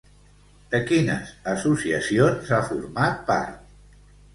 [0.71, 4.07] De quines associacions ha format part?